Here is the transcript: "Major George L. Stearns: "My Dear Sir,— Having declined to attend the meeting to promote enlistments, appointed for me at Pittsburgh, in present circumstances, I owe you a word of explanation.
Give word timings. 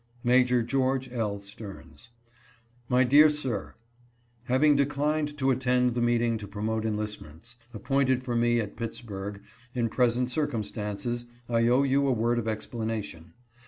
"Major 0.23 0.63
George 0.63 1.11
L. 1.11 1.37
Stearns: 1.39 2.09
"My 2.89 3.03
Dear 3.03 3.29
Sir,— 3.29 3.75
Having 4.55 4.77
declined 4.77 5.37
to 5.37 5.51
attend 5.51 5.93
the 5.93 6.01
meeting 6.01 6.39
to 6.39 6.47
promote 6.47 6.87
enlistments, 6.87 7.55
appointed 7.71 8.23
for 8.23 8.35
me 8.35 8.59
at 8.59 8.75
Pittsburgh, 8.77 9.43
in 9.75 9.89
present 9.89 10.31
circumstances, 10.31 11.27
I 11.47 11.67
owe 11.67 11.83
you 11.83 12.07
a 12.07 12.13
word 12.13 12.39
of 12.39 12.47
explanation. 12.47 13.33